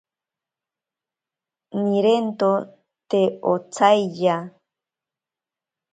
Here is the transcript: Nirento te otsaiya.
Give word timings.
Nirento 1.83 2.49
te 3.09 3.21
otsaiya. 3.53 4.35